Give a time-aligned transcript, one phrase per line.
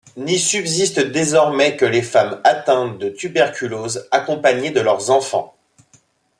[0.17, 5.53] N'y subsistent désormais que les femmes atteintes de tuberculose accompagnées de leurs enfants.